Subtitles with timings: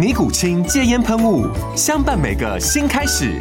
[0.00, 1.46] 尼古清戒烟喷雾，
[1.76, 3.38] 相伴每个新开始。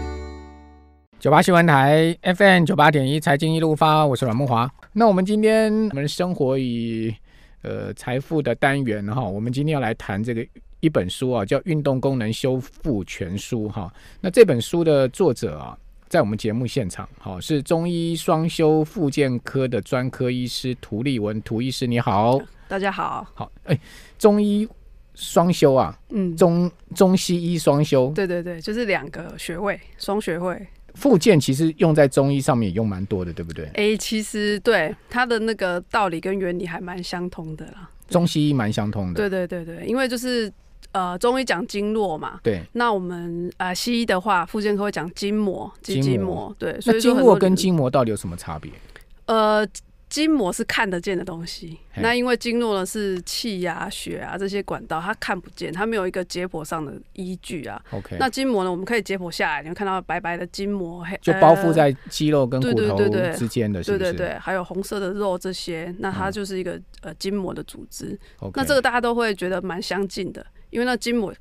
[1.18, 4.70] 九八新闻台 FM 九八点一，财经一路发，我是阮慕华。
[4.92, 7.16] 那我们今天我们生活与
[7.62, 10.46] 呃财富的单元哈，我们今天要来谈这个
[10.82, 13.90] 一本书啊，叫《运动功能修复全书》哈。
[14.20, 15.78] 那这本书的作者啊，
[16.10, 23.80] 在我们节目现场，好是中医双修复健科的专科医师涂立文涂医师，你好，大家好，好哎，
[24.18, 24.68] 中医。
[25.22, 30.66] 双修啊，嗯，中中西医双修，对对对，就是两个学位，双学位。
[30.96, 33.66] 复健其实用在中医上面也用蛮多的，对不对？
[33.66, 37.90] 哎、欸，其实对它的那个道理跟原理还蛮相通的啦。
[38.08, 40.52] 中西医蛮相通的，对对对对，因为就是
[40.94, 42.64] 呃，中医讲经络嘛，对。
[42.72, 46.80] 那我们呃西医的话，复健科会讲筋膜，筋膜，筋膜，对。
[46.80, 48.72] 所以经络跟筋膜到底有什么差别？
[49.26, 49.68] 呃。
[50.10, 57.80] 筋膜是看得见的东西，那因为经络呢是气呀、啊、血啊这些管道，它看不见，它没有一个解剖上的依据啊。
[57.92, 62.98] OK，那筋膜呢，我们可以解剖下来，你会看到白白的筋膜，就包覆在肌肉跟骨头
[63.36, 64.12] 之间的是不是？
[64.12, 68.18] 对对对，还有红色的肉这些，那它就是一个、嗯、呃筋膜的组织。
[68.40, 68.54] Okay.
[68.56, 71.32] 那这个大家都会觉得蛮相近的，因为那筋膜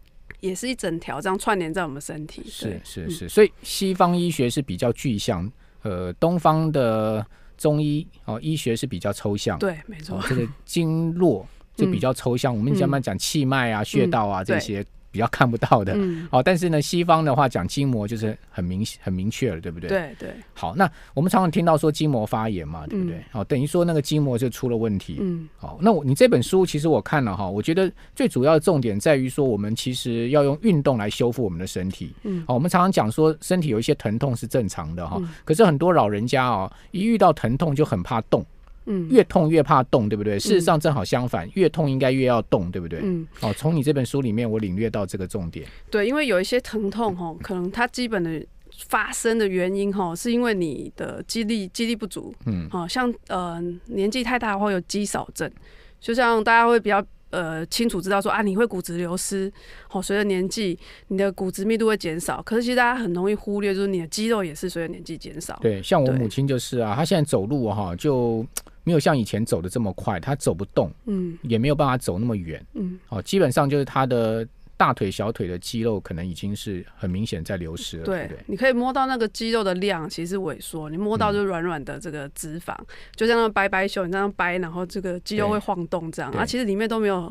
[0.41, 2.43] 也是一整条这样串联在我们身体。
[2.47, 5.51] 是是是，所以西方医学是比较具象，
[5.85, 7.27] 呃，东方的。
[7.59, 10.19] 中医哦，医学是比较抽象，对，没错。
[10.27, 11.47] 这个经络
[11.77, 14.83] 就比较抽象，嗯、我们慢慢讲气脉啊、嗯、穴道啊这些。
[15.11, 19.89] 比较看不到的，嗯，哦，但是呢，西方的话讲筋膜就是很明很明确了，对不对？
[19.89, 20.35] 对对。
[20.53, 23.17] 好，那我们常常听到说筋膜发炎嘛，对不对？
[23.31, 25.17] 好，嗯，哦，等于说那个筋膜就出了问题。
[25.21, 25.49] 嗯。
[25.57, 32.13] 好，那我你这本书其实我看了哈，我觉得最主要的重点在于说，我们其实要用运动来修复我们的身体。
[32.25, 32.45] 嗯。
[32.47, 38.45] 好，我们常常讲说身体有一些疼痛是正常的哈，嗯，可是很多老人家啊，一遇到疼痛就很怕动。
[38.89, 40.39] 嗯，越痛越怕动，对不对？
[40.39, 43.01] 事实上正好相反，嗯、越痛应该越要动，对不对？
[43.03, 45.67] 嗯，哦，从你这本书里面我领略到这个重点。
[45.91, 48.45] 对，因为有一些疼痛哈，可能它基本的
[48.89, 52.35] 发生的原因哈，是因为你的肌力肌力不足。
[52.47, 55.51] 嗯，好像呃年纪太大的话有肌少症，
[56.01, 57.05] 就像大家会比较。
[57.31, 59.53] 呃，清楚知道说啊，你会骨质流失，
[59.87, 60.79] 好，随着年纪，
[61.09, 62.41] 你的骨质密度会减少。
[62.41, 65.59] 可是其实大家很容易忽略，就是你的肌肉也是随着年纪减少。
[65.61, 68.43] 对，像我母亲就是啊，她现在走路哈就
[68.89, 74.49] 没有像以前走的这么快，他走不动，嗯，也没有办法走那么远，嗯，哦，基本上就是他的。
[74.79, 78.05] 大腿、小腿的肌肉可能已经是很明显在流失了。
[78.05, 80.89] 对，对，对，你可以摸到那个肌肉的量，其实萎缩。
[80.89, 86.31] 你摸到就是软软的这个脂肪，嗯、就像那掰掰袖，你这样掰，然后这个肌肉会晃动这样。
[86.31, 87.29] 啊，其实里面都没有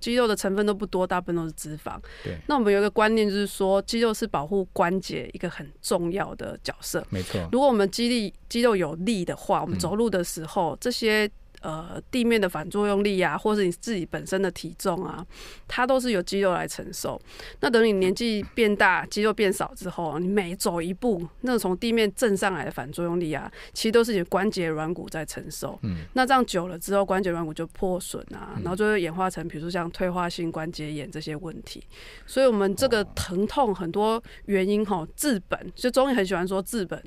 [0.00, 1.98] 肌肉的成分都不多，大部分都是脂肪。
[2.24, 2.36] 对。
[2.46, 7.06] 那我们有一个观念就是说，肌肉是保护关节一个很重要的角色。
[7.10, 7.40] 没错。
[7.52, 11.30] 如果我们肌力肌肉有力的话，我们走路的时候、嗯、这些。
[11.60, 15.24] 呃，地面的反作用力啊，或是你自己本身的体重啊，
[15.66, 17.20] 它都是由肌肉来承受。
[17.60, 25.78] 那等你年纪变大，肌肉变少之后，你每走一步，那从地面震上来的反作用力啊，其实都是你的关节软骨在承受。
[25.82, 31.82] 嗯，那这样久了之后，关节软骨就破损啊，然后就会演化成，比如说像退化性关节炎这些问题。
[32.26, 37.02] 所以，我们这个疼痛很多原因哈，治本，就中医很喜欢说治本。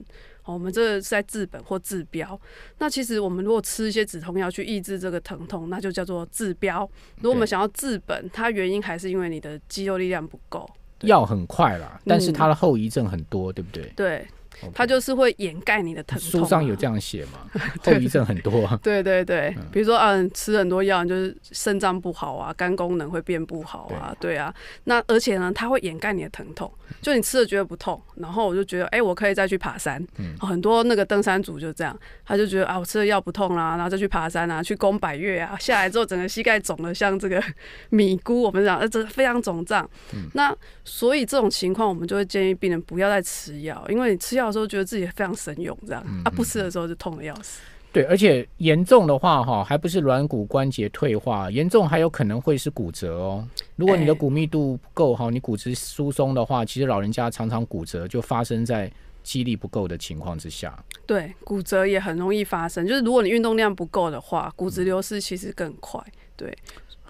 [0.45, 2.39] 我们这是在治本或治标。
[2.79, 6.89] 那其实我们如果吃一些止痛药去抑制这个疼痛，那就叫做治标。
[7.17, 10.69] 如果我们想要治本，它原因还是因为你的肌肉力量不够。
[11.01, 13.93] 药很快啦，但是它的后遗症很多，嗯、对不对？
[13.95, 14.27] 对。
[14.73, 16.43] 它就是会掩盖你的疼痛、啊。
[16.43, 17.39] 书上有这样写吗？
[17.83, 18.65] 后遗症很多。
[18.65, 24.53] 啊对 对对，比如说，嗯，吃很多药，就是肾脏不好啊，肝功能会变不好啊，对，对啊。
[24.83, 26.71] 那而且呢，它会掩盖你的疼痛，
[27.01, 30.05] 就你吃了觉得不痛，然后我就觉得，哎、欸，我可以再去爬山。
[30.17, 30.35] 嗯。
[30.39, 37.41] 很多那个登山族就这样，他就觉得啊，我吃了药不痛啦，然后再去爬山啊，去攻百越啊，下来之后整个膝盖肿了，像这个
[37.89, 39.89] 米菇，我们讲，呃，这非常肿胀。
[40.13, 40.29] 嗯。
[40.33, 44.40] 那所以这种情况，我们就会建议病人不要再吃药，因为你吃药。
[44.41, 47.61] 药的时候觉得自己非常神勇，这样、嗯、啊，不吃的时候就痛的要死。
[47.93, 53.45] 对，而且严重的话哈，还不是软骨关节退化，严重还有可能会是骨折哦。
[53.75, 58.89] 如果你的骨密度不够哈，你骨质疏松的话，其实老人家常常骨折就发生在
[59.23, 60.77] 肌力不够的情况之下。
[61.05, 66.01] 对，骨折也很容易发生，就是如果你运动量不够的话，骨质流失其实更快。
[66.37, 66.57] 对。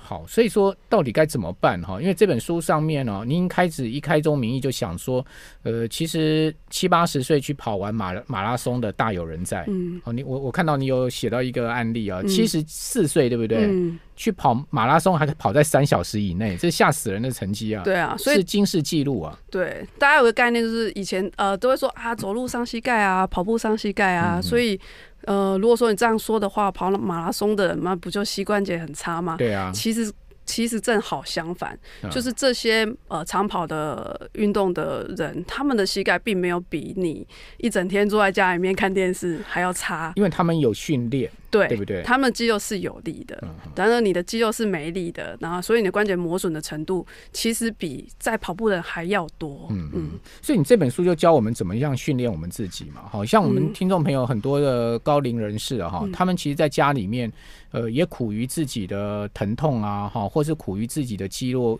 [0.03, 2.01] 好，所以说到底该怎么办哈？
[2.01, 5.23] 因为这本书上面呢，您开始一开宗明义就想说，
[5.61, 9.63] 呃，其实七八十岁去跑完马马拉松的大有人在。
[9.67, 13.59] 嗯，哦，你我我看到你有写到一个案例啊，七十四岁对不对？
[13.59, 17.83] 嗯，去跑马拉松还可以跑在三小时以内，这是吓死人的成绩啊！
[17.83, 19.37] 对啊，所以是惊世纪录啊！
[19.49, 24.79] 对，大家有个概念就是以前呃都会说啊，走路伤膝盖啊，跑步伤膝盖啊，嗯、所以。
[25.23, 29.35] 呃，如果说你这样说的话，跑了马拉松的人嘛不就膝关节很差吗？
[29.37, 30.11] 对啊，其实。
[30.43, 31.77] 其实正好相反，
[32.09, 37.25] 就是这些呃长跑的运动的人，他们的膝盖并没有比你
[37.57, 42.01] 一整天坐在家里面看电视还要差，因为他们有训练，对，对不对？
[42.01, 43.43] 他们肌肉是有力的，
[43.75, 49.67] 当然你的肌肉是没力的，然后所以你的关节磨损的程度其实比在跑步的人还要多。
[49.69, 50.09] 嗯嗯，
[50.41, 53.03] 所以你这本书就教我们怎么样训练我们自己嘛。
[53.11, 57.31] 好像我们听众朋友很多的高龄人士啊，哈，他们其实在家里面。
[57.73, 61.79] 呃，也苦于自己的疼痛啊，哈，或是苦于自己的肌肉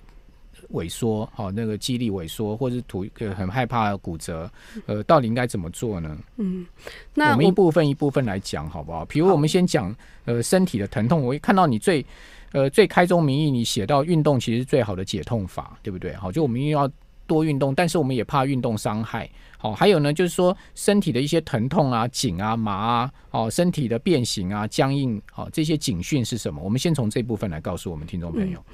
[0.71, 4.49] 萎缩，好，那个肌力萎缩，或是腿很害怕骨折，
[4.85, 6.17] 呃，到底应该怎么做呢？
[6.37, 6.65] 嗯，
[7.13, 9.05] 那我，我们一部分一部分来讲，好不好？
[9.05, 9.95] 比如我们先讲
[10.25, 12.05] 呃身体的疼痛，我一看到你最
[12.51, 16.13] 呃最开宗明义，你写到运动其实是最好的解痛法，对不对？
[16.15, 16.89] 好，就我们要
[17.27, 19.29] 多运动，但是我们也怕运动伤害。
[19.57, 26.59] 好，还有呢，就是说身体的一些疼痛啊、紧啊、麻啊，哦，身体的变形啊、僵硬，好，这些警讯是什么？
[26.63, 28.57] 我们先从这部分来告诉我们听众朋友。
[28.57, 28.73] 嗯、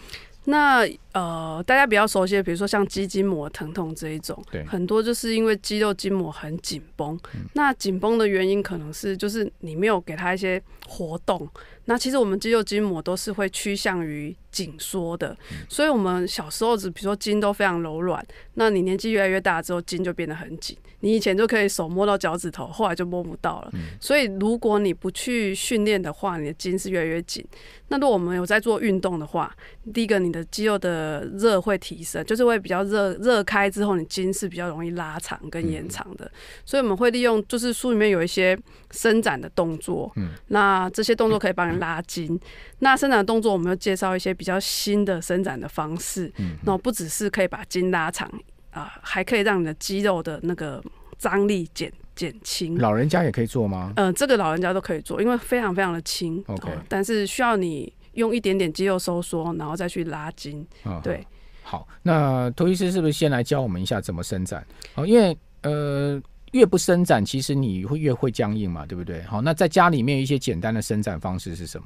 [0.50, 7.20] 那呃，大家比较熟悉的，比如说像肌筋膜疼痛这一种，对，很多就是因为肌肉筋膜很紧绷。
[7.34, 11.48] 嗯、那紧绷的原因可能是就是你没有给它一些活动。
[11.88, 15.36] 那其实我们肌肉筋膜都是会趋向于紧缩的，
[15.68, 20.78] 所以我们小时候只比如说筋都非常柔软，那你年纪越来越大之后，筋就变得很紧。
[21.02, 23.72] 你以前就可以手摸到脚趾头，后来就摸不到了。
[24.02, 27.46] 所以如果你不去训练的话，你的筋是越来越紧。
[27.90, 29.56] 那如果我们有在做运动的话，
[29.94, 36.30] 第一个你的肌肉的热会提升，就是会比较热，热开之后你筋是比较容易拉长跟延长的。
[36.66, 38.58] 所以我们会利用，就是书里面有一些
[38.90, 40.12] 伸展的动作，
[40.48, 42.40] 那这些动作可以帮你拉筋。
[42.80, 46.32] 那伸展的动作，我们要介绍一些比较新的伸展的方式，
[46.64, 48.32] 那不只是可以把筋拉长。
[48.72, 50.84] 啊，还可以让你的肌肉的那个
[51.18, 52.78] 张力减减轻。
[52.78, 53.92] 老人家也可以做吗？
[53.96, 56.44] 嗯、呃，这个老人家都可以做，因为非常非常的轻。
[56.46, 60.64] OK，但是需要你用一点点肌肉收缩，然后再去拉筋。
[60.84, 61.26] 哦、对，
[61.64, 64.64] 好，那涂医师是不是先来教我们一下怎么伸展？
[64.94, 66.22] 哦，因为呃，
[66.58, 69.22] 越不伸展，其实你会越会僵硬嘛，对不对？
[69.24, 71.86] 好，那在家里面一些简单的伸展方式是什么？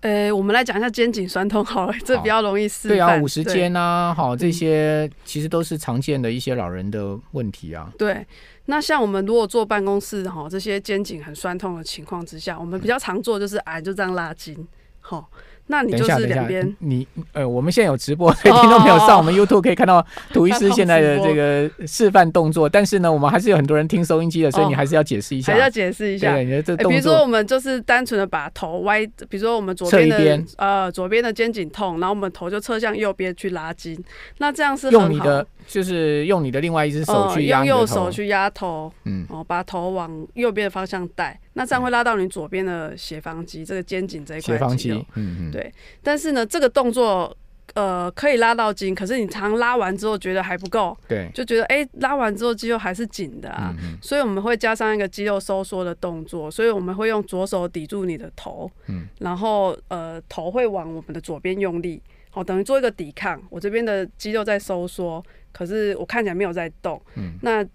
[0.00, 2.96] 呃、欸，我们来讲一下肩颈酸痛好了，这比较容易示范。
[2.96, 7.92] 对啊，五十肩啊，好，这些其实都是常见的一些老人的问题啊。
[7.98, 8.26] 对，
[8.64, 14.66] 那像我们如果坐办公室哈，这些肩颈很酸痛的情况之下，我们比较常做就是哎，就这样拉筋，
[15.00, 15.28] 好。
[15.68, 22.68] 那你就是两边，你呃，我们现在有直播，所以听众朋友上我们 YouTube 可以看到涂医师现在的 这个示范动作。
[22.68, 26.32] 但是呢，我们还是有很多人听收音机的，所以你还是要解释一下，还是要解释一下。
[26.32, 34.02] 对，你的这动作，比如说我们就是单纯的把头歪，比如说我们左边的呃左边的肩颈痛，然后我们头就侧向右边去拉筋，
[34.38, 35.46] 那这样是用你的。
[35.66, 45.70] 就是用你的另外一只手去压，用右手去压头，嗯，哦，把头往右边的方向带，那这样会拉到你左边的斜方肌，这个肩颈这一块斜方肌，嗯嗯，对。
[46.02, 47.36] 但是呢，这个动作
[47.74, 62.00] 呃可以拉到筋，可是你常拉完之后觉得还不够，对，就觉得哎、欸、拉完之后肌肉还是紧的啊，嗯、所以我们会加上一个肌肉收缩的动作，所以我们会用左手抵住你的头，嗯，然后呃头会往我们的左边用力，
[62.30, 65.22] 好，等于做一个抵抗，我这边的肌肉在收缩。
[65.50, 67.66] 可是我看起来没有在动，嗯，那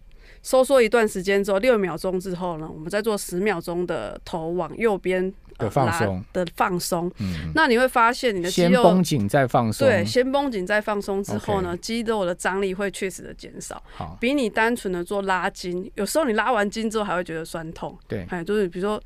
[0.43, 5.33] 收缩一段时间之后，六秒钟之后呢，我们再做十秒钟的头往右边。
[5.63, 6.23] 的放松。
[6.33, 19.01] 的放松，嗯，那你会发现你的肌肉先绷紧再放松，对，先绷紧再放松之后呢，肌肉的张力会确实的减少，好，比你单纯的做拉筋，有时候你拉完筋之后还会觉得酸痛，对，哎，就是比如说，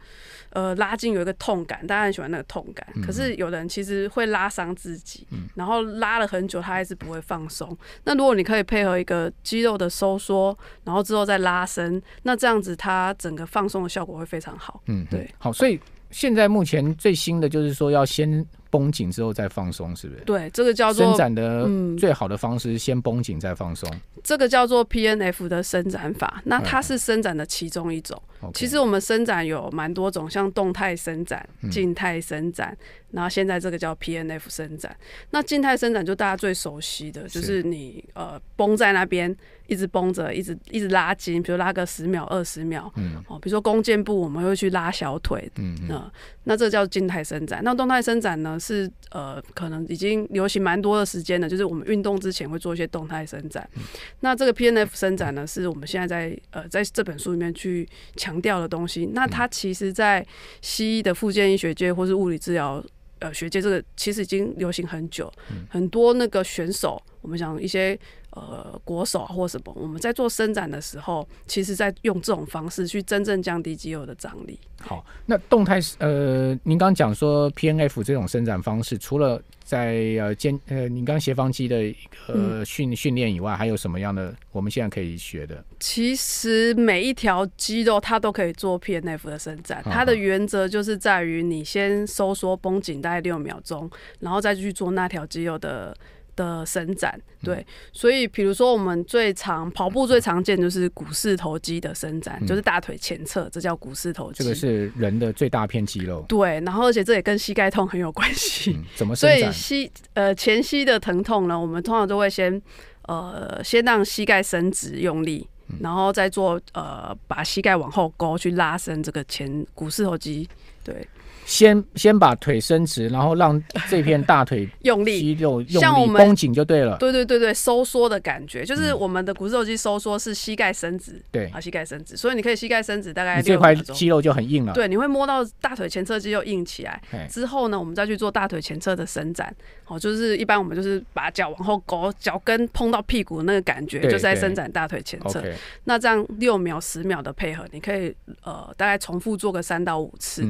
[0.51, 7.77] 呃，拉筋有一个痛感，大家很喜欢那个痛感，可是有的人其实会拉伤自己，然后拉了很久，他还是不会放松。
[8.05, 15.79] 那如果你可以配合一个肌肉的收缩，然后之后再拉伸，那这样子它整个放松的效果会非常好，嗯，对，好，所以。
[16.17, 20.21] 现在目前最新的就是说要先绷紧之后再放松，是不是？
[20.21, 23.87] 对，这个叫做伸展的最好的方式，先绷紧再放松。
[24.23, 28.19] 这个叫做 PNF 的伸展法，那它是伸展的其中一种。
[28.36, 32.75] 嗯、其实我们伸展有蛮多种，像动态伸展、静态伸展。
[32.79, 34.93] 嗯然后现在这个叫 PNF 伸展，
[35.29, 39.33] 那静态伸展就大家最熟悉的就是你呃绷在那边，
[39.67, 46.11] 一直绷着，一直一直拉筋，比如拉个十秒、二十秒，嗯，哦，比如说弓箭步，我们会去拉小腿，嗯嗯、呃，
[46.43, 47.61] 那这叫静态伸展。
[47.63, 53.67] 那动态伸展呢是呃可能已经流行蛮多的时间了，就是我们运动之前会做一些动态伸展。
[53.77, 53.83] 嗯、
[54.19, 57.87] 那这个 PNF 伸展呢是我们现在在呃在这本书里面去
[58.27, 59.09] 强调的东西。
[59.13, 60.25] 那它其实在
[60.61, 62.83] 西医的复健医学界或是物理治疗。
[63.19, 67.97] 呃，学界这个其实已经流行很久，嗯、很多那个选手，我们讲一些
[68.39, 74.59] 呃国手或什么，我们在做伸展的时候，其实在用这种方式去真正降低肌肉的张力。
[74.79, 81.95] 好，那动态呃，您刚刚讲说 PNF 这种伸展方式，除了在呃肩呃，您刚斜方肌的一
[82.27, 85.63] 个训训练以外，还有什么样的我们现在可以学的？
[85.79, 93.89] 其实每一条肌肉它都可以做 PNF 的伸展，它的原则就是在于你先收缩绷紧大概六秒钟，
[94.19, 95.97] 然后再去做那条肌肉的。
[96.37, 104.41] 的伸展，对，所以比如说我们最常跑步最常见就是股四头肌的伸展，就是大腿前侧，这叫股四头肌。
[104.41, 106.23] 这个是人的最大片肌肉。
[106.29, 108.79] 对，然后而且这也跟膝盖痛很有关系。
[108.95, 109.39] 怎么伸展？
[109.39, 112.61] 所以膝呃前膝的疼痛呢，我们通常都会先
[113.01, 115.45] 呃先让膝盖伸直用力，
[115.81, 120.47] 然后再做呃把膝盖往后勾去拉伸这个前股四头肌，
[120.83, 121.05] 对。
[121.47, 126.97] 先先把腿伸直，然后让这片大腿 用力肌肉用力绷紧就对了。
[126.97, 134.73] 对对对对，收缩的感觉就是我们的股四头肌收缩是膝盖伸直，对啊，膝盖伸直，所以你可以膝盖伸直大概六秒钟，这块肌肉就很硬了。
[134.73, 137.01] 对，你会摸到大腿前侧肌肉硬起来。
[137.29, 139.55] 之后呢，我们再去做大腿前侧的伸展。
[139.85, 145.41] 哦，就是一般我们就是把脚往后勾，脚跟碰到屁股那个感觉，就是在伸展大腿前侧。
[145.85, 148.13] 那这样六秒、十秒的配合，你可以
[148.43, 150.45] 呃大概重复做个三到五次。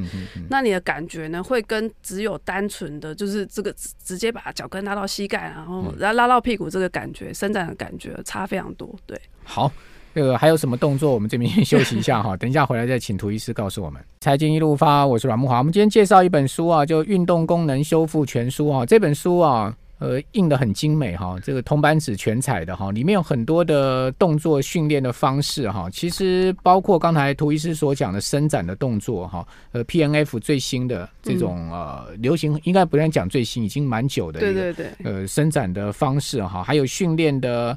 [0.49, 0.81] 那你的。
[0.88, 8.96] 感觉呢，会跟只有单纯的就是这个直接把脚跟拉到膝盖，然后然后拉到屁股这个感觉伸展的感觉差非常多。
[9.06, 9.70] 对，好，
[10.15, 11.12] 这个还有什么动作？
[11.12, 14.01] 我们这边 休息一下哈，等一下回来再请涂医师告诉我们。
[14.22, 15.58] 财经一路发，我是阮木华。
[15.58, 19.75] 我们今天介绍一本书啊，就《运动功能修复全书》啊，这本书啊。
[19.99, 37.75] 呃，印的很精美哈，这个铜版纸全彩的哈，里面有很多的动作训练的方式哈，其实包括刚才涂医师所讲的伸展的动作哈，呃，PNF 最新的这种呃流行，应该不能讲最新，已经蛮久的，对对对，呃，伸展的方式哈，还有训练的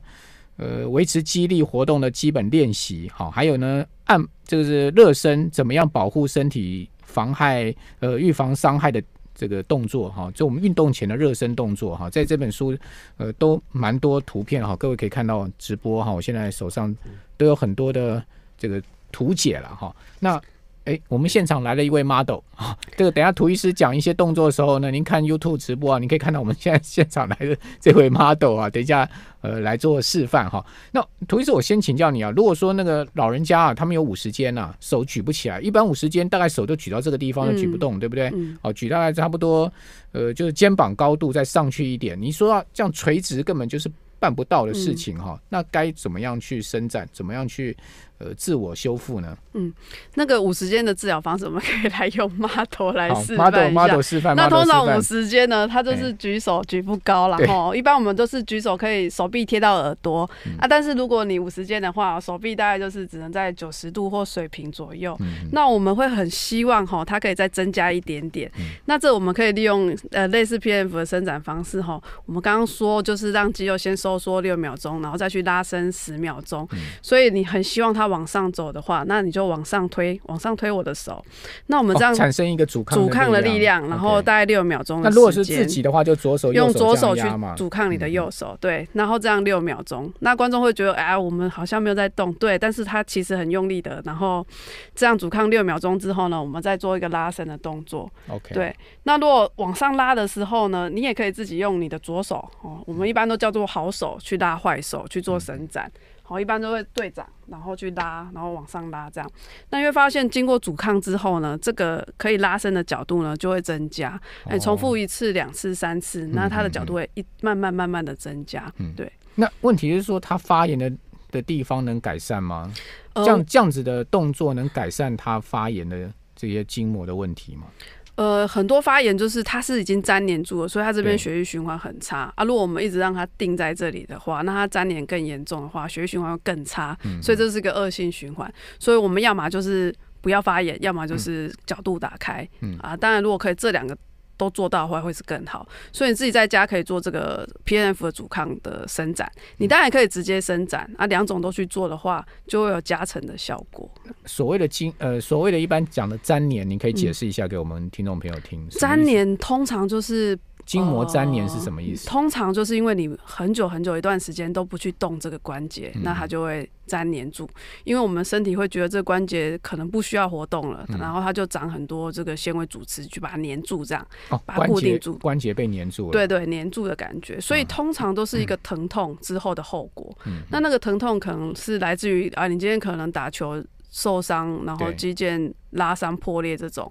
[0.58, 9.02] 呃维持肌力活动的基本练习哈，还有呢按就是热身，怎么样保护身体，防害呃预防伤害的。
[9.40, 12.76] 这个动作哈，就我们运动前的热身动作哈，在这本书
[13.16, 16.94] 呃都蛮多图片哈，各位可以看到直播哈，我现在手上
[17.38, 18.22] 都有很多的
[18.58, 20.38] 这个图解了哈，那。
[20.84, 29.08] 哎，我们现场来了一位 model 啊， 这个等下涂医师讲一些动作的时候呢，您看 YouTube 直播啊，你可以看到我们现在现场来的这位 model 啊，等一下
[29.42, 30.64] 呃来做示范哈。
[30.90, 38.28] 那涂医师，我先请教你啊，如果说那个老人家啊，他们有五十肩呐，手举不起来，一般五十肩大概手都举到这个地方就举不动，嗯、对不对？
[38.62, 39.70] 哦、嗯，举大概差不多
[40.12, 45.34] 呃就是肩膀高度再上去一点，你说要这样垂直根本就是办不到的事情哈。
[45.34, 47.06] 嗯、那该怎么样去伸展？
[47.12, 47.76] 怎么样去？
[48.20, 49.34] 呃，自我修复呢？
[49.54, 49.72] 嗯，
[50.14, 53.70] 那个五十肩的治疗方式，我们可以来用 model 来示范一下。
[53.70, 54.36] model 示范。
[54.36, 60.68] 那通常五十肩呢，它就是举手举不高，然后一般我们都是举手可以手臂贴到耳朵啊。
[60.68, 65.16] 但是如果你五十肩的话，手臂大概就是只能在九十度或水平左右。
[65.52, 68.52] 那我们会很希望哈，它可以再增加一点点。
[68.84, 71.98] 那这我们可以利用呃类似 PNF 的伸展方式哈。
[72.26, 76.68] 我们刚刚说就是让肌肉先收缩六秒钟，然后再去拉伸十秒钟。
[77.00, 78.09] 所以你很希望它。
[78.10, 81.24] 往上走的话，那你就往上推，往上推我的手。
[81.68, 85.00] 那我们这样产生一个阻抗阻抗的力量，然后大概六秒钟。
[85.00, 87.22] 那如果是自己的话，就左手用左手去
[87.56, 88.86] 阻抗你的右手，对。
[88.92, 92.58] 然后这样六秒钟，那观众会觉得，哎，我们好像没有在动，对。
[92.58, 94.02] 但是他其实很用力的。
[94.04, 94.46] 然后
[94.94, 98.10] 这样阻抗六秒钟之后呢，我们再做一个拉伸的动作。
[98.28, 98.52] OK。
[98.52, 98.74] 对。
[99.04, 105.90] 那如果往上拉的时候呢，你也可以自己用你的左手哦，我们一般都叫做好手去拉坏手去做伸展。
[106.30, 109.28] 我一般都会队长，然后去拉，然后往上拉，这样。
[109.70, 114.10] 那你会发现，经过阻抗之后呢，这个可以拉伸的角度呢就会增加。
[114.44, 118.72] 哎、哦，重复一次、两次、三次，那它的角度会一慢慢慢慢的增加。
[118.78, 119.12] 嗯，对。
[119.34, 120.92] 那问题是说，它发炎的
[121.32, 122.72] 的地方能改善吗？
[123.14, 127.66] 这样这样子的动作能改善它发炎的这些筋膜的问题吗？
[127.72, 127.99] 呃，
[128.46, 132.44] 很多发炎就是它是已经粘连住了，所以它这边血液循环很差啊。
[132.44, 138.52] 如果我们一直让它定在这里的话，那它粘连更严重的话，血液循环会更差，所以这是一个恶性循环。
[138.78, 142.46] 所以我们要么就是不要发炎，要么就是角度打开。
[142.80, 143.96] 啊，当然如果可以这两个。
[144.40, 153.86] 都做到的话会是更好，所以你自己在家可以做这个 PNF 的阻抗的伸展，你当然可以直接伸展啊，两种都去做的话，就会有加成的效果。
[154.24, 158.66] 所谓的经呃，所谓的一般讲的粘连，你可以解释一下给我们听众朋友听。
[158.70, 160.38] 粘连通常就是。
[160.66, 162.06] 筋膜粘连是什么意思？
[162.06, 167.48] 呃，通常就是因为你很久很久一段时间都不去动这个关节，嗯、那它就会粘连住。
[167.84, 175.14] 因为我们身体会觉得这个关节可能不需要活动了，嗯、然后它就长很多这个纤维组织去把它粘住，这样、哦、把它固定住。
[175.18, 176.12] 关节被粘住了。
[176.12, 177.40] 对对，粘住的感觉。
[177.40, 180.16] 所以通常都是一个疼痛之后的后果。
[180.26, 186.90] 嗯、那那个疼痛可能是来自于啊，你今天可能打球受伤，然后肌腱拉伤破裂这种。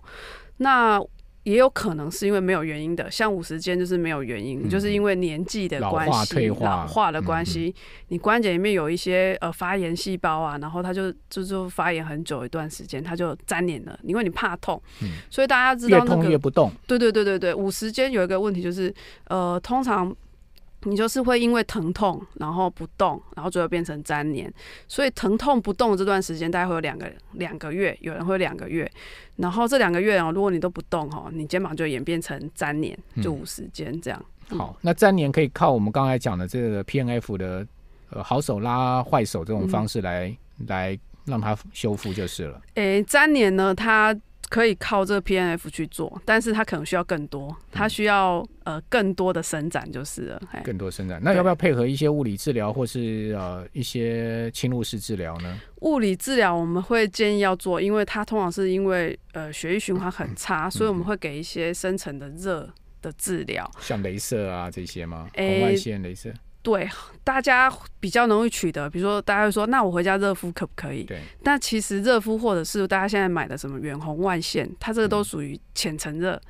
[0.58, 1.02] 那
[1.50, 14.00] 也有可能是因为没有原因的，像五十肩就是没有原因，嗯、就是因为年纪的关系、老化退化、老化的关系，嗯、你关节里面有一些呃发炎细胞啊，然后它就就就发炎很久一段时间，它就粘连了。
[14.04, 16.72] 因为你怕痛，嗯、所以大家知道那个越痛越不动。
[16.86, 18.94] 对对对对对，五十肩有一个问题就是
[19.26, 20.16] 呃，通常。
[20.84, 24.54] 你就是会因为疼痛，然后不动，然后最后变成粘连。
[24.88, 28.90] 所以疼痛不动这段时间大概会有两个两个月，有人会两个月。
[29.36, 34.26] 然后这两个月哦，如果你都不动哦，你肩膀就演变成粘连，就五十肩这样。
[34.52, 37.68] 嗯、好，那粘连可以靠我们刚才讲的这个 PNF 的
[38.10, 40.28] 呃好手拉坏手这种方式来、
[40.60, 42.62] 嗯、来让它修复就是了。
[42.76, 44.16] 诶，粘连呢，它。
[44.50, 50.42] 可以靠这个 PNF 去做，但是它可能需要更多，它需要呃更多的伸展就是了。
[50.64, 55.60] 更多伸展，那要不要配合一些物理治疗或是呃一些侵入式治疗呢？
[55.82, 62.68] 物理治疗我们会建议要做，因为它通常是因为呃血液循环很差，嗯、所以我们会给一些深层的热
[63.02, 65.28] 的治疗，像镭射啊这些吗？
[65.36, 66.34] 红外线镭射。
[66.62, 66.90] 对，
[67.24, 71.04] 大家比较容易取得，比如说大家会说，那我回家热敷可不可以？
[71.04, 71.22] 对。
[71.42, 76.34] 那其实热敷或者是大家现在买的什么远红外线，它这个都属于浅层热。
[76.34, 76.42] 嗯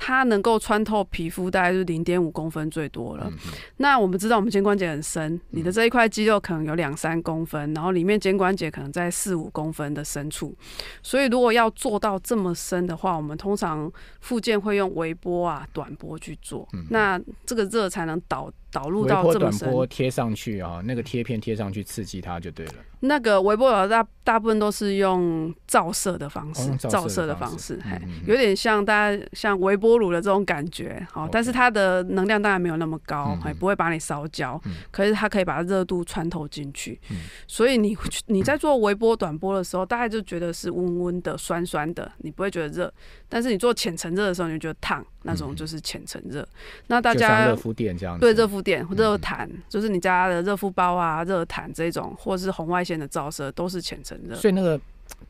[0.00, 3.26] 它能够穿透皮肤，大概是零点五公分最多了。
[3.28, 3.36] 嗯、
[3.78, 10.56] 那我们知道，我们肩关节很深，你的这一块肌肉可能有两三公分，然后里面肩关节可能在四五公分的深处。
[11.02, 13.90] 所以，如果要做到这么深的话，我们通常
[14.20, 16.68] 附件会用微波啊、短波去做。
[16.74, 19.68] 嗯、那这个热才能导导入到这么深。
[19.68, 22.74] 微波、短波贴上去啊，那个贴片贴上去刺激它就对了。
[23.00, 37.00] 那个微波炉大大部分都是用照射的方式，照射的方式，哎，有点像大家像微波炉的这种感觉，好，但是它的能量当然没有那么高，还不会把你烧焦，可是它可以把热度穿透进去，
[37.46, 42.92] 所以你你在做微波短波的时候，大概就觉得是温温的、酸酸的，你不会觉得热，
[43.28, 46.46] 但是你做浅层热的时候，你就觉得烫，那种就是浅层热。
[46.88, 52.84] 那大家热敷垫这样，对，热敷垫、热毯，就是你家的热敷包啊、热毯这种，或者是红外。
[52.88, 54.80] 线的照射都是浅层热，所以那个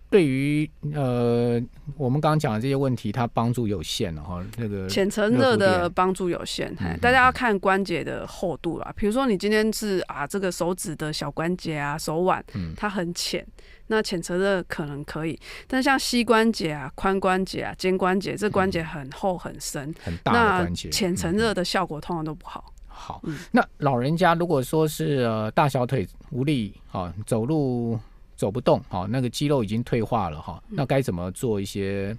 [0.09, 1.61] 对于呃
[1.97, 4.45] 我们刚刚讲的这些问题，它帮助有限哈。
[4.57, 8.93] 那个浅层热的帮助有限，嗯、大家要看关节的厚度啦。
[8.97, 12.45] 比如说你今天是啊这个手指的小关节啊手腕，
[12.77, 15.39] 它很浅，嗯、那浅层热可能可以。
[15.67, 22.73] 但像膝关节啊、髋关节啊、肩关节，这关节很厚很深，很大的关节，浅层热的效果通常都不好。
[22.99, 27.99] 好，那老人家如果说是呃大小腿无力啊，走路
[28.35, 32.15] 走不动，好，那个肌肉已经退化了哈，那该怎么做一些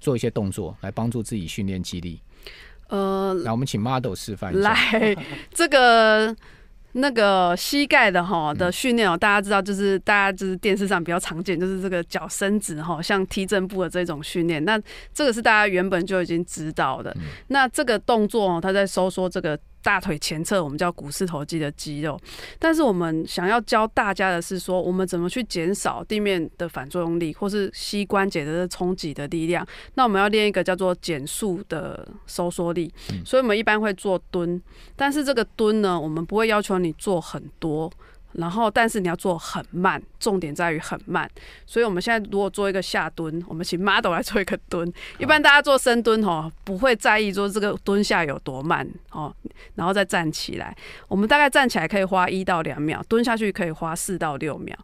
[0.00, 2.20] 做一些动作来帮助自己训练肌力？
[2.88, 4.70] 呃，来，我们请 model 示范一下。
[4.70, 5.16] 来，
[5.50, 6.36] 这个
[6.92, 14.64] 那个膝盖的哈的训练哦，大家知道就是大家就是电视上比较常见，就是这个脚伸直哈，像踢正步的这种训练。
[14.64, 14.78] 那
[15.14, 17.10] 这个是大家原本就已经知道的。
[17.16, 19.58] 嗯、那这个动作哦，它在收缩这个。
[19.82, 22.18] 大腿前侧我们叫股四头肌的肌肉，
[22.58, 29.66] 但是我们想要教大家的是说，我们怎么去减少地面的反作用力，或是膝关节的冲击的力量。
[29.94, 32.92] 那我们要练一个叫做减速的收缩力，
[33.24, 34.60] 所以我们一般会做蹲，
[34.94, 37.90] 但是这个蹲呢，我们不会要求你做很多。
[38.34, 41.30] 然后，但是你要做很慢，重点在于很慢。
[41.66, 44.90] 所以，我们现在如果做一个下蹲，我们请 model 来做一个蹲。
[45.18, 49.34] 一般大家做深蹲哦，不会在意说这个蹲下有多慢哦，
[49.74, 50.76] 然后再站起来。
[51.08, 54.76] 我们大概站起来可以花一到两秒，蹲下去可以花四到六秒。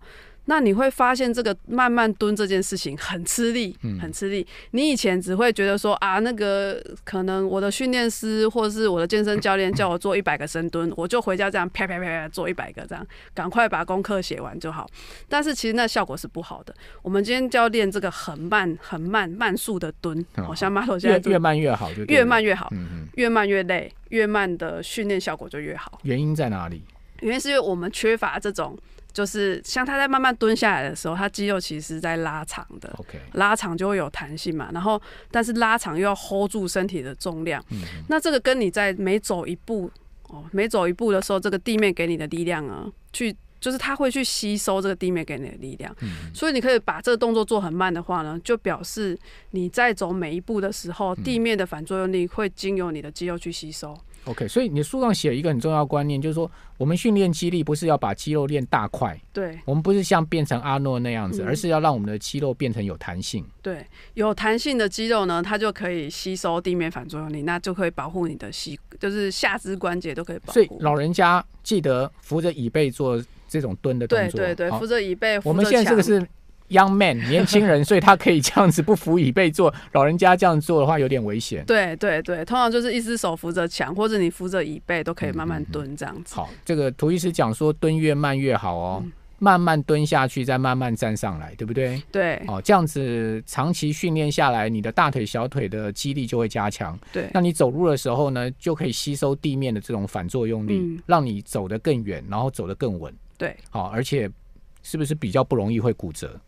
[0.51, 4.47] 那你会发现这个慢慢蹲这件事情很吃力，很吃力。
[4.71, 14.89] 你以前只会觉得说啊，那个可能我的训练师或者是我的健身教练叫我做一百个深蹲，我就回家这样啪啪啪啪做一百个这样，赶快把功课写完就好。
[15.29, 16.75] 但是其实那效果是不好的。
[17.03, 22.73] 我们今天就要练这个很慢、很慢、慢速的蹲，好像马头现在越慢越好，就越慢越好，
[23.17, 26.01] 越慢越累，越慢的训练效果就越好。
[26.05, 26.83] 原因在哪里？
[27.21, 28.75] 原因是因为我们缺乏这种。
[29.13, 34.71] 就是像他在慢慢蹲下来的时候，他肌肉其实是在拉长的，OK，拉长就会有弹性嘛。
[34.73, 37.65] 然后，但是拉长又要 hold 住身体的重量，
[38.09, 39.91] 那这个跟你在每走一步
[40.29, 45.93] 哦，每走一步的时候，这个地面给你的力量啊，去就是它会去吸收这个地面给你的力量。
[46.33, 49.19] 所以你可以把这个动作做很慢的话呢，就表示
[49.51, 53.99] 你在走每一步的时候，地面的反作用力会经由你的肌肉去吸收。
[54.29, 63.43] OK，所以你书上写了一个很重要观念，就是说我们训练肌力不是要把肌肉练大块，对，我们不是像变成阿诺那样子，而是要让我们的肌肉变成有弹性。
[63.63, 70.53] 对，有弹性的肌肉呢，它就可以吸收地面反作用力，那就可以保护你的膝，就是下肢关节都可以保护。
[70.53, 75.41] 所以老人家记得扶着椅背做这种蹲的动作，对对对，扶着椅背。
[75.43, 76.27] 我们现在这个是。
[76.69, 79.73] Young man， 年轻人，所以他可以这样子不扶椅背做。
[79.93, 81.65] 老人家这样做的话有点危险。
[81.65, 86.35] 对对对，通常就是一只手扶着墙，或者你扶着椅背都可以慢慢蹲这样子。
[86.35, 92.03] 嗯嗯嗯、好，这个涂医师讲说蹲越慢越好哦，嗯、慢慢蹲下去，再慢慢站上来，对不对？
[92.13, 92.43] 对。
[92.47, 96.99] 哦，这样子长期训练下来，你的大腿、小腿的肌力就会加强。
[97.13, 97.31] 对。
[97.33, 103.15] 那你走路的时候呢，就可以吸收地面的这种反作用力，嗯、让你走得更远，然后走得更稳。
[103.39, 103.57] 对。
[103.71, 104.29] 好，而且
[104.83, 106.39] 是不是比较不容易会骨折？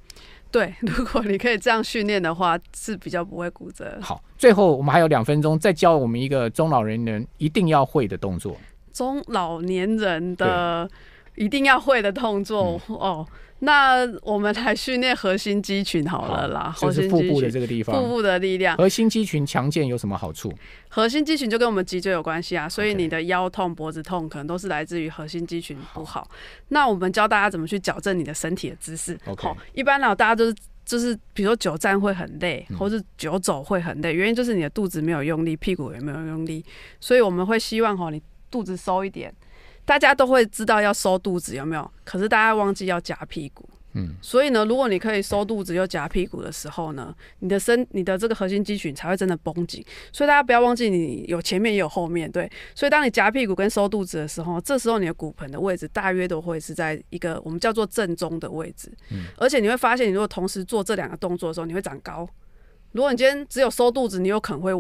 [0.51, 3.99] 对， 如果你可以这样训练的话，是比较不会骨折。
[4.01, 8.57] 好，最后我们还有两分钟，再教我们一个中老年人一定要会的动作。
[8.93, 10.91] 中老年人的
[11.37, 13.27] 一定要会的动作哦。
[13.63, 18.77] 那我们来训练核心肌群好了啦，就是腹部的这个地方，腹部的力量。
[18.77, 20.53] 核心肌群强健有什么好处？
[20.89, 26.27] 核心肌群就跟我们脊椎有关系啊，所以你的腰痛、脖子痛可能都是来自于核心肌群不好。
[26.69, 29.19] 那我们教大家怎么去矫正你的身体的姿势。
[29.27, 30.55] OK，一般呢，大家都是
[30.87, 36.65] 就是，比如说久站会很累，或是久走会很累，原因就是你的肚子没有用力，屁股也没有用力，
[36.99, 38.21] 所以我们会希望哈，你
[38.51, 39.33] 肚子收一点。
[39.91, 41.91] 大家都会知道要收肚子有没有？
[42.05, 43.69] 可是大家忘记要夹屁股。
[43.95, 49.85] 嗯，所以呢，如果你可以收肚子又夹屁股的时候呢，你的身、你的这个核心肌群才会真的绷紧。
[50.13, 52.49] 所以大家不要忘记，你有前面也有后面，对。
[52.73, 58.97] 所以当你夹屁股跟收肚子的时候，这时候你的骨盆的位置大约都会是在一个我们叫做正中的位置。
[59.11, 62.29] 嗯，而且你会发现，你如果同时做这两个动作的时候，你会长高。
[62.93, 64.73] 如果你今天只有收肚子，你有可能会。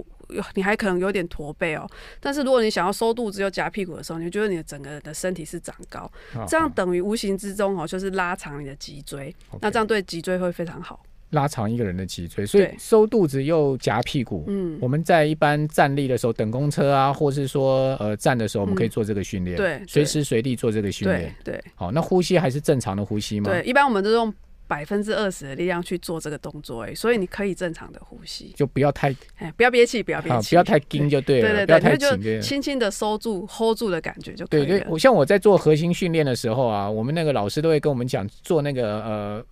[0.55, 1.89] 你还可能有点驼背哦，
[2.21, 6.11] 但是如果你想要收肚子又夹屁股的时候，你觉得你的整个人的身体是长高，
[6.47, 11.01] 这样等于无形之中哦，就是拉长你的脊椎，那这样对脊椎会非常好。
[11.31, 14.45] 拉长一个人的脊椎，所以收肚子又夹屁股。
[14.49, 19.57] 嗯，我们在一般站立的时候，等公车啊，或是说呃站的时候，我们可以做这个训练。
[19.57, 21.33] 对，随时随地做这个训练。
[21.45, 23.49] 对，好，那呼吸还是正常的呼吸吗？
[23.49, 24.35] 对，一般我们都用。
[24.71, 34.67] 百分之二十的力量去做这个动作，哎，所以你可以正常的呼吸，就不要太，哎，不要憋气，不要憋气，不要太紧就对了，对对对，不要太紧，轻轻的收住，hold 住的感觉就可以了。
[34.67, 39.45] 对对，我像我在做核心训练的时候啊，我们那个老师都会跟我们讲做那个呃。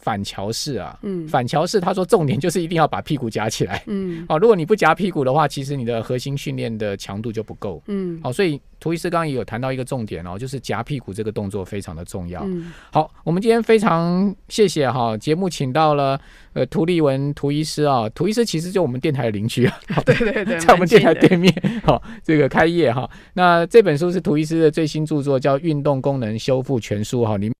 [0.00, 12.42] 反桥式啊，嗯，反桥式，他说重点就是一定要把屁股夹起来，嗯，好，如果你不夹屁股的话，其实你的核心训练的强度就不够，嗯，好，所以涂医师刚刚也有谈到一个重点哦，就是夹屁股这个动作非常的重要。
[12.44, 16.18] 嗯，好，我们今天非常谢谢哈，节目请到了
[16.52, 21.52] 呃涂立文涂医师啊，涂医师其实就我们电台的邻居啊， 对对对，在我们电台对面，
[21.84, 27.54] 好，这个开业哈，那这本书是涂医师的最新著作，叫《运动功能修复全书》哈，里面。